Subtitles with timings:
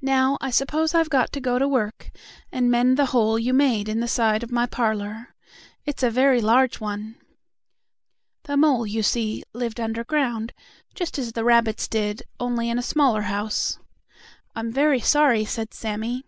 [0.00, 2.10] Now, I suppose I've got to go to work
[2.50, 5.34] and mend the hole you made in the side of my parlor.
[5.84, 7.16] It's a very large one."
[8.44, 10.54] The mole, you see, lived underground,
[10.94, 13.78] just as the rabbits did, only in a smaller house.
[14.56, 16.24] "I'm very sorry," said Sammie.